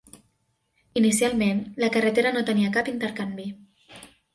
[1.01, 3.51] Inicialment, la carretera no tenia cap intercanvi.